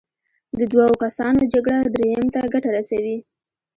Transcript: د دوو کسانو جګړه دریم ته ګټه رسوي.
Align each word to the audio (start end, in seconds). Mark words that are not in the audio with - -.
د 0.57 0.59
دوو 0.71 0.89
کسانو 1.03 1.39
جګړه 1.53 1.79
دریم 1.93 2.23
ته 2.33 2.39
ګټه 2.53 2.69
رسوي. 2.77 3.17